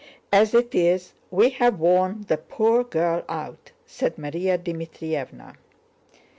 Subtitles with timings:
[0.33, 5.57] As it is we have worn the poor girl out," said Márya Dmítrievna.